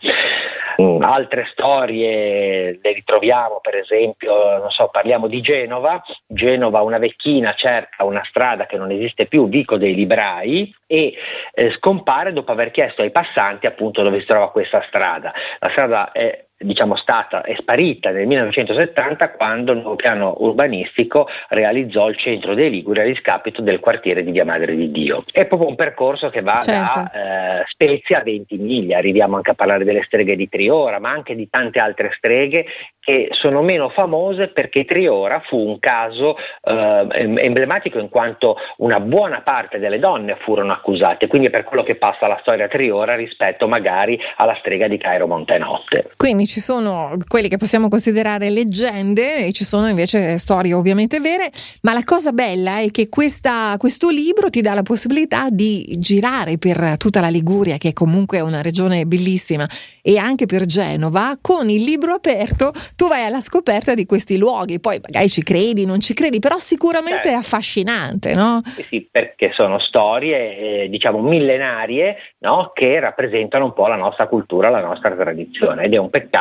[0.81, 7.55] Mm, altre storie le ritroviamo, per esempio, non so, parliamo di Genova, Genova una vecchina
[7.55, 11.15] cerca una strada che non esiste più, Vico dei Librai, e
[11.53, 15.33] eh, scompare dopo aver chiesto ai passanti appunto dove si trova questa strada.
[15.59, 22.09] La strada è diciamo, stata, è sparita nel 1970 quando il nuovo piano urbanistico realizzò
[22.09, 25.25] il centro dei Liguri a riscapito del quartiere di Via Madre di Dio.
[25.31, 27.09] È proprio un percorso che va certo.
[27.13, 31.35] da eh, Spezia a Ventimiglia, arriviamo anche a parlare delle streghe di Triora, ma anche
[31.35, 32.67] di tante altre streghe
[33.05, 39.43] che sono meno famose perché Triora fu un caso eh, emblematico in quanto una buona
[39.43, 43.69] parte delle donne furono accusate, quindi è per quello che passa la storia Triora rispetto
[43.69, 46.13] magari alla strega di Cairo Montenotte.
[46.17, 51.51] Quindi ci sono quelli che possiamo considerare leggende e ci sono invece storie ovviamente vere,
[51.83, 56.57] ma la cosa bella è che questa, questo libro ti dà la possibilità di girare
[56.57, 59.69] per tutta la Liguria, che è comunque una regione bellissima,
[60.01, 64.79] e anche per Genova, con il libro aperto tu vai alla scoperta di questi luoghi,
[64.79, 67.29] poi magari ci credi, non ci credi, però sicuramente certo.
[67.31, 68.63] è affascinante, no?
[68.89, 72.71] Sì, perché sono storie, eh, diciamo, millenarie, no?
[72.73, 76.34] Che rappresentano un po' la nostra cultura, la nostra tradizione ed è un peccato,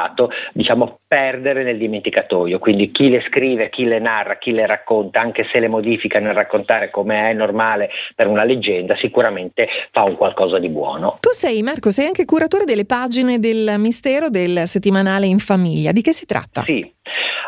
[0.54, 5.48] diciamo, perdere nel dimenticatoio, quindi chi le scrive, chi le narra, chi le racconta, anche
[5.52, 10.60] se le modifica nel raccontare come è normale per una leggenda, sicuramente fa un qualcosa
[10.60, 11.18] di buono.
[11.20, 16.02] Tu sei, Marco, sei anche curatore delle pagine del mistero del settimanale In Famiglia, di
[16.02, 16.44] che si tratta?
[16.44, 16.64] tratta?
[16.64, 16.93] Sì,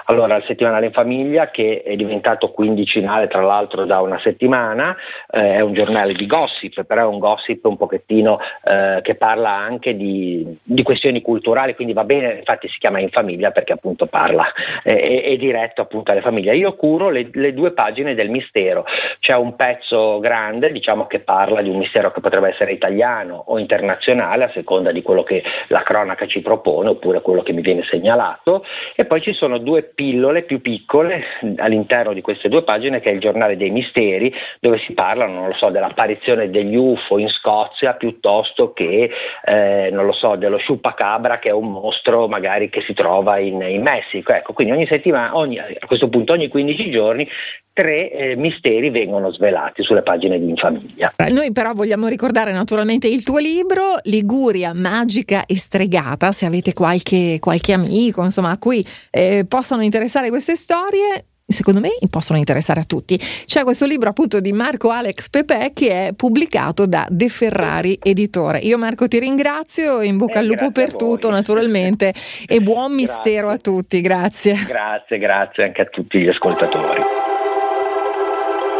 [0.05, 4.95] allora il settimanale in famiglia che è diventato quindicinale tra l'altro da una settimana,
[5.31, 9.51] eh, è un giornale di gossip, però è un gossip un pochettino eh, che parla
[9.51, 14.05] anche di, di, questioni culturali, quindi va bene, infatti si chiama in famiglia perché appunto
[14.05, 14.45] parla,
[14.83, 16.55] eh, è, è, diretto appunto alle famiglie.
[16.55, 18.85] Io curo le, le, due pagine del mistero,
[19.19, 23.57] c'è un pezzo grande diciamo che parla di un mistero che potrebbe essere italiano o
[23.57, 27.83] internazionale a seconda di quello che la cronaca ci propone oppure quello che mi viene
[27.83, 28.63] segnalato
[28.95, 31.23] e poi ci sono due pillole più piccole
[31.57, 35.47] all'interno di queste due pagine che è il giornale dei misteri dove si parla, non
[35.47, 39.09] lo so, dell'apparizione degli UFO in Scozia piuttosto che,
[39.43, 43.61] eh, non lo so, dello Chupacabra che è un mostro magari che si trova in,
[43.61, 44.33] in Messico.
[44.33, 47.27] Ecco, quindi ogni settimana, ogni, a questo punto ogni 15 giorni
[47.75, 51.13] tre eh, misteri vengono svelati sulle pagine di Infamiglia.
[51.29, 57.37] Noi però vogliamo ricordare naturalmente il tuo libro Liguria magica e stregata, se avete qualche,
[57.41, 62.85] qualche amico insomma, a cui eh, possano interessare queste storie, secondo me possono interessare a
[62.85, 63.17] tutti.
[63.17, 68.59] C'è questo libro appunto di Marco Alex Pepe che è pubblicato da De Ferrari Editore.
[68.59, 72.13] Io Marco ti ringrazio, in bocca eh, al lupo per tutto naturalmente
[72.47, 74.55] e buon mistero a tutti, grazie.
[74.65, 77.24] Grazie, grazie anche a tutti gli ascoltatori.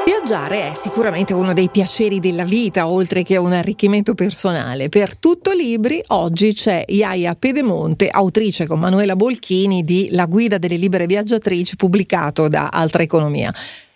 [0.06, 4.88] Viaggiare è sicuramente uno dei piaceri della vita, oltre che un arricchimento personale.
[4.88, 10.76] Per tutto libri, oggi c'è Iaia Pedemonte, autrice con Manuela Bolchini di La guida delle
[10.76, 13.52] libere viaggiatrici, pubblicato da Altra Economia.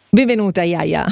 [0.09, 1.05] Benvenuta Iaia.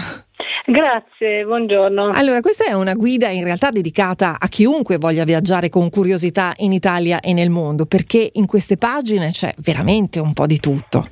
[0.66, 2.10] Grazie, buongiorno.
[2.16, 6.74] Allora, questa è una guida in realtà dedicata a chiunque voglia viaggiare con curiosità in
[6.74, 11.06] Italia e nel mondo, perché in queste pagine c'è veramente un po' di tutto.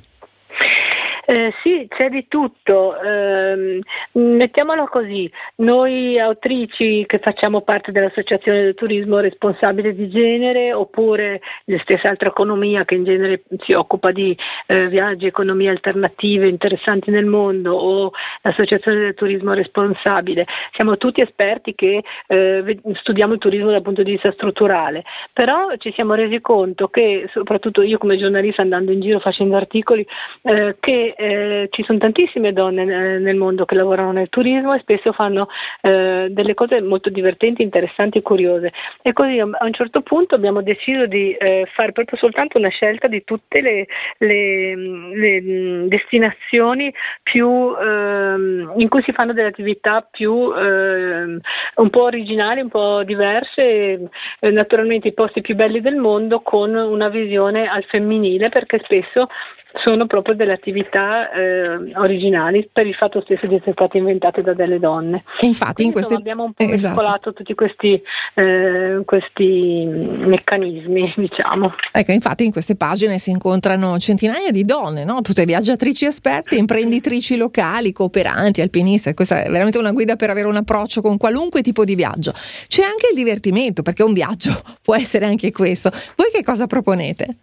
[1.28, 2.96] Eh, sì, c'è di tutto.
[3.00, 3.80] Eh,
[4.12, 11.78] mettiamolo così, noi autrici che facciamo parte dell'Associazione del Turismo Responsabile di Genere oppure la
[11.80, 17.26] stessa altra economia che in genere si occupa di eh, viaggi, economie alternative interessanti nel
[17.26, 18.12] mondo o
[18.42, 24.12] l'Associazione del Turismo Responsabile, siamo tutti esperti che eh, studiamo il turismo dal punto di
[24.12, 29.18] vista strutturale, però ci siamo resi conto che, soprattutto io come giornalista andando in giro
[29.18, 30.06] facendo articoli,
[30.42, 34.80] eh, che eh, ci sono tantissime donne eh, nel mondo che lavorano nel turismo e
[34.80, 35.48] spesso fanno
[35.80, 38.72] eh, delle cose molto divertenti, interessanti e curiose.
[39.02, 43.08] E così a un certo punto abbiamo deciso di eh, fare proprio soltanto una scelta
[43.08, 43.86] di tutte le,
[44.18, 51.40] le, le mm, destinazioni più, ehm, in cui si fanno delle attività più ehm,
[51.76, 54.08] un po' originali, un po' diverse,
[54.40, 59.28] e, naturalmente i posti più belli del mondo con una visione al femminile perché spesso
[59.78, 64.54] sono proprio delle attività eh, originali per il fatto stesso di essere state inventate da
[64.54, 65.24] delle donne.
[65.40, 66.12] infatti Quindi, in questi...
[66.12, 66.94] insomma, abbiamo un po' esatto.
[66.94, 68.02] mescolato tutti questi,
[68.34, 71.74] eh, questi, meccanismi, diciamo.
[71.92, 75.20] Ecco, infatti in queste pagine si incontrano centinaia di donne, no?
[75.20, 79.14] tutte viaggiatrici esperte, imprenditrici locali, cooperanti, alpiniste.
[79.14, 82.32] Questa è veramente una guida per avere un approccio con qualunque tipo di viaggio.
[82.66, 85.90] C'è anche il divertimento, perché un viaggio può essere anche questo.
[86.14, 87.36] Voi che cosa proponete?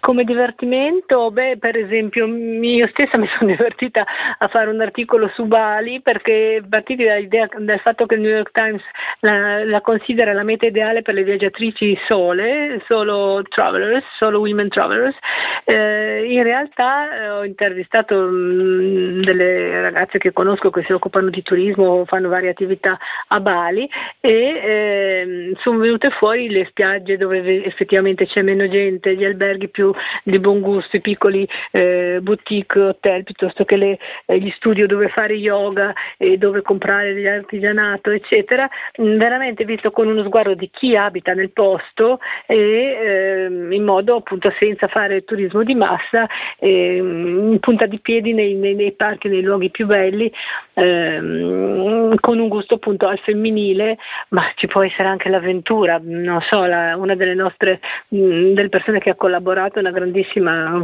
[0.00, 4.04] Come divertimento, beh, per esempio, io stessa mi sono divertita
[4.38, 8.50] a fare un articolo su Bali perché partiti dall'idea dal fatto che il New York
[8.52, 8.82] Times
[9.20, 15.16] la, la considera la meta ideale per le viaggiatrici sole, solo travelers, solo women travelers.
[15.64, 21.30] Eh, in realtà eh, ho intervistato mh, mm, delle ragazze che conosco che si occupano
[21.30, 23.88] di turismo, fanno varie attività a Bali
[24.20, 29.92] e eh, sono venute fuori le spiagge dove effettivamente c'è meno gente, gli alberghi più
[30.22, 35.08] di buon gusto, i piccoli eh, boutique hotel piuttosto che le, eh, gli studio dove
[35.08, 38.68] fare yoga e dove comprare l'artigianato eccetera,
[39.00, 44.16] mm, veramente visto con uno sguardo di chi abita nel posto e eh, in modo
[44.16, 49.42] appunto senza fare turismo di massa, in punta di piedi nei, nei, nei, parchi, nei
[49.42, 50.32] luoghi più belli,
[50.74, 56.64] ehm, con un gusto appunto al femminile, ma ci può essere anche l'avventura, non so,
[56.64, 60.82] la, una delle nostre, mh, mm, delle persone che ha collaborato una grandissima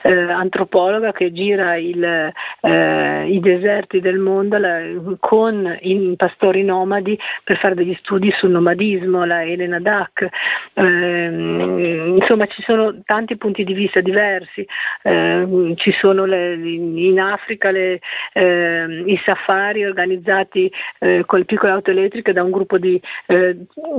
[0.00, 4.80] eh, antropologa che gira il, eh, i deserti del mondo la,
[5.20, 10.26] con i pastori nomadi per fare degli studi sul nomadismo, la Elena Dac.
[10.72, 14.66] Eh, insomma ci sono tanti punti di vista diversi,
[15.02, 18.00] eh, ci sono le, in Africa le,
[18.32, 22.98] eh, i safari organizzati eh, con le piccole auto elettriche da un gruppo di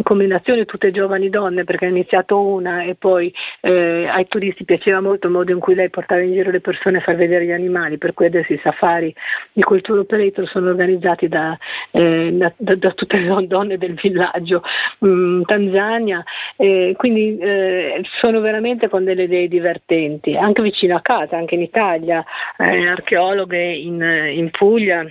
[0.01, 3.31] combinazioni tutte giovani donne perché ha iniziato una e poi
[3.71, 7.01] ai turisti piaceva molto il modo in cui lei portava in giro le persone a
[7.01, 9.13] far vedere gli animali, per cui adesso i safari
[9.51, 11.57] di culture operator sono organizzati da,
[11.91, 14.63] eh, da, da, tutte le donne del villaggio
[14.99, 16.23] in mm, Tanzania,
[16.55, 21.61] eh, quindi eh, sono veramente con delle idee divertenti, anche vicino a casa, anche in
[21.61, 22.23] Italia,
[22.57, 24.01] eh, archeologhe in,
[24.33, 25.05] in Puglia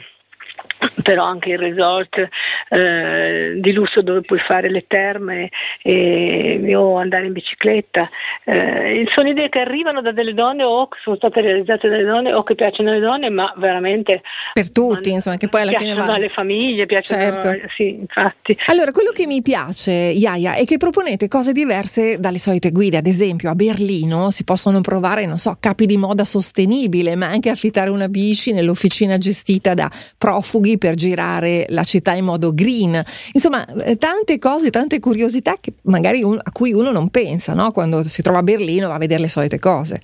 [1.03, 2.29] però anche il resort
[2.69, 5.51] eh, di lusso dove puoi fare le terme
[5.83, 8.09] e, o andare in bicicletta.
[8.45, 12.33] Eh, sono idee che arrivano da delle donne o che sono state realizzate dalle donne
[12.33, 16.15] o che piacciono alle donne, ma veramente per tutti, insomma, che poi alla fine va...
[16.15, 17.69] alle famiglie, piacciono certo.
[17.75, 18.57] sì, infatti.
[18.67, 22.97] Allora, quello che mi piace, Iaia, è che proponete cose diverse dalle solite guide.
[22.97, 27.51] Ad esempio, a Berlino si possono provare, non so, capi di moda sostenibile, ma anche
[27.51, 29.91] affittare una bici nell'officina gestita da
[30.47, 33.03] profughi per girare la città in modo green.
[33.33, 37.73] Insomma, eh, tante cose, tante curiosità che magari un, a cui uno non pensa no?
[37.73, 40.01] quando si trova a Berlino va a vedere le solite cose.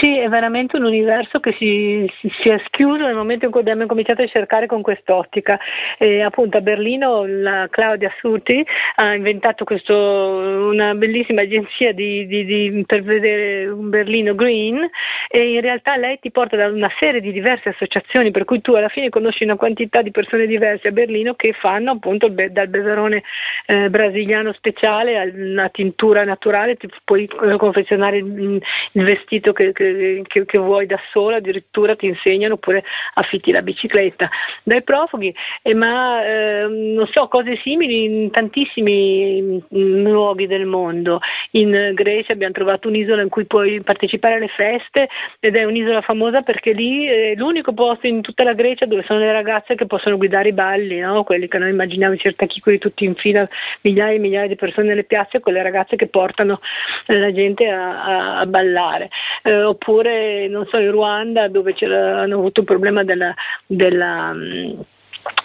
[0.00, 3.86] Sì, è veramente un universo che si, si, è schiuso nel momento in cui abbiamo
[3.86, 5.58] cominciato a cercare con quest'ottica.
[5.96, 12.44] E appunto a Berlino la Claudia Suti ha inventato questo, una bellissima agenzia di, di,
[12.44, 14.88] di, per vedere un Berlino Green
[15.28, 18.72] e in realtà lei ti porta da una serie di diverse associazioni per cui tu
[18.72, 23.22] alla fine conosci una quantità di persone diverse a Berlino che fanno appunto dal beverone
[23.66, 28.60] eh, brasiliano speciale alla tintura naturale, ti puoi confezionare il,
[28.92, 32.82] il vestito vestito che, che, che, che, vuoi da sola, addirittura ti insegnano oppure
[33.14, 34.30] affitti la bicicletta
[34.62, 41.20] dai profughi, eh, ma eh, non so, cose simili in tantissimi mm, luoghi del mondo.
[41.52, 45.08] In Grecia abbiamo trovato un'isola in cui puoi partecipare alle feste
[45.40, 49.18] ed è un'isola famosa perché lì è l'unico posto in tutta la Grecia dove sono
[49.18, 51.24] le ragazze che possono guidare i balli, no?
[51.24, 53.48] quelli che noi immaginiamo i certachicoli tutti in fila,
[53.82, 56.60] migliaia e migliaia di persone nelle piazze, quelle ragazze che portano
[57.06, 59.10] la gente a, a, a ballare.
[59.42, 63.34] Eh, oppure, non so, in Ruanda dove hanno avuto il problema della,
[63.66, 64.80] della mm,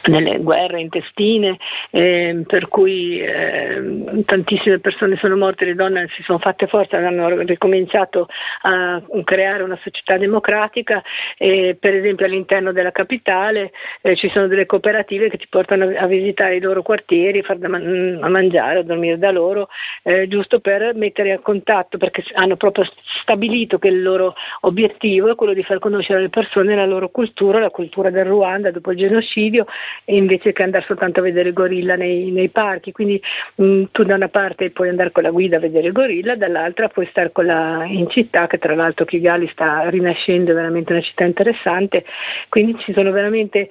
[0.07, 1.57] nelle guerre intestine,
[1.91, 7.29] eh, per cui eh, tantissime persone sono morte, le donne si sono fatte forza, hanno
[7.41, 8.27] ricominciato
[8.61, 11.03] a creare una società democratica,
[11.37, 13.71] eh, per esempio all'interno della capitale
[14.01, 17.67] eh, ci sono delle cooperative che ti portano a visitare i loro quartieri, far da
[17.67, 19.69] man- a mangiare, a dormire da loro,
[20.03, 22.89] eh, giusto per mettere a contatto, perché hanno proprio
[23.21, 27.59] stabilito che il loro obiettivo è quello di far conoscere alle persone la loro cultura,
[27.59, 29.65] la cultura del Ruanda dopo il genocidio
[30.05, 32.91] invece che andare soltanto a vedere gorilla nei, nei parchi.
[32.91, 33.21] Quindi
[33.55, 36.35] mh, mm, tu da una parte puoi andare con la guida a vedere il gorilla,
[36.35, 41.01] dall'altra puoi stare la, in città, che tra l'altro Kigali sta rinascendo, è veramente una
[41.01, 42.05] città interessante.
[42.49, 43.69] Quindi ci sono veramente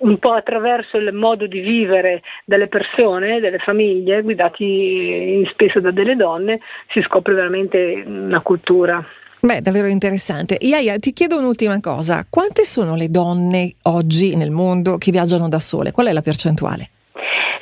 [0.00, 6.16] un po' attraverso il modo di vivere delle persone, delle famiglie, guidati spesso da delle
[6.16, 9.04] donne, si scopre veramente una cultura.
[9.40, 10.56] Beh, davvero interessante.
[10.60, 12.26] Iaia, ti chiedo un'ultima cosa.
[12.28, 15.92] Quante sono le donne oggi nel mondo che viaggiano da sole?
[15.92, 16.90] Qual è la percentuale?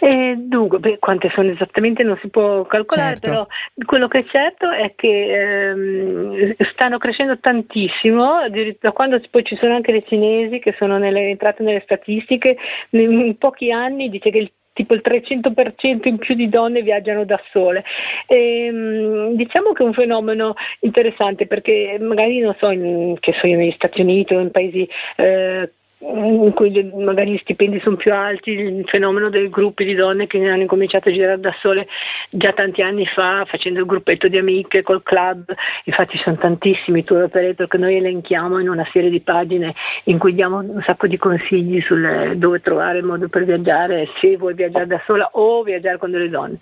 [0.00, 3.28] Eh, dunque, beh, quante sono esattamente non si può calcolare, certo.
[3.28, 3.46] però
[3.84, 8.48] quello che è certo è che ehm, stanno crescendo tantissimo,
[8.80, 12.56] da quando poi ci sono anche le cinesi che sono nelle, entrate nelle statistiche,
[12.90, 17.40] in pochi anni dice che il tipo il 300% in più di donne viaggiano da
[17.50, 17.84] sole.
[18.28, 23.48] E, ehm, diciamo che è un fenomeno interessante perché magari non so, in, che so
[23.48, 28.12] io negli Stati Uniti o in paesi eh, in cui magari gli stipendi sono più
[28.12, 31.88] alti, il fenomeno dei gruppi di donne che hanno incominciato a girare da sole
[32.30, 35.52] già tanti anni fa, facendo il gruppetto di amiche col club,
[35.84, 39.74] infatti sono tantissimi tour operator che noi elenchiamo in una serie di pagine
[40.04, 41.96] in cui diamo un sacco di consigli su
[42.36, 46.28] dove trovare il modo per viaggiare, se vuoi viaggiare da sola o viaggiare con delle
[46.28, 46.58] donne.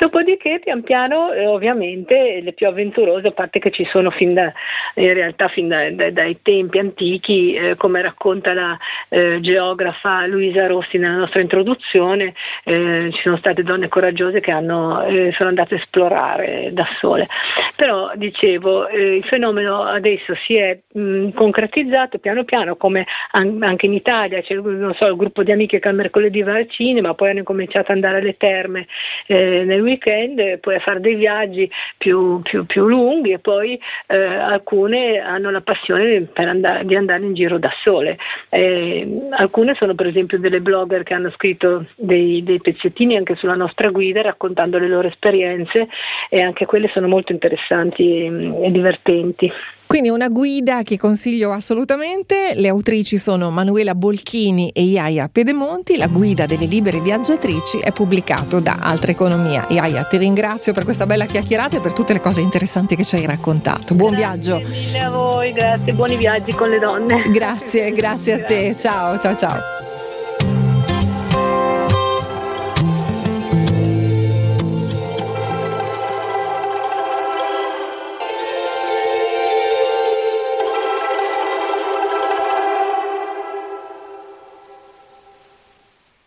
[0.00, 4.50] Dopodiché pian piano eh, ovviamente le più avventurose, a parte che ci sono fin da,
[4.94, 8.78] in realtà fin da, da, dai tempi antichi, eh, come racconta la
[9.10, 12.32] eh, geografa Luisa Rossi nella nostra introduzione,
[12.64, 17.28] eh, ci sono state donne coraggiose che hanno, eh, sono andate a esplorare da sole.
[17.76, 23.84] Però dicevo, eh, il fenomeno adesso si è mh, concretizzato piano piano, come an- anche
[23.84, 27.32] in Italia, c'è so, il gruppo di amiche che al mercoledì va al cinema, poi
[27.32, 28.86] hanno cominciato ad andare alle terme
[29.26, 35.50] nel weekend, puoi fare dei viaggi più, più, più lunghi e poi eh, alcune hanno
[35.50, 38.18] la passione andare, di andare in giro da sole.
[38.48, 43.54] Eh, alcune sono per esempio delle blogger che hanno scritto dei, dei pezzettini anche sulla
[43.54, 45.88] nostra guida raccontando le loro esperienze
[46.28, 49.52] e anche quelle sono molto interessanti e, e divertenti.
[49.90, 52.52] Quindi una guida che consiglio assolutamente.
[52.54, 55.96] Le autrici sono Manuela Bolchini e Iaia Pedemonti.
[55.96, 59.66] La guida delle libere viaggiatrici è pubblicato da Altra Economia.
[59.68, 63.16] Iaia, ti ringrazio per questa bella chiacchierata e per tutte le cose interessanti che ci
[63.16, 63.96] hai raccontato.
[63.96, 64.58] Buon grazie viaggio.
[64.60, 67.28] Grazie a voi, grazie, buoni viaggi con le donne.
[67.28, 68.76] Grazie, grazie a te.
[68.78, 69.89] Ciao, ciao, ciao.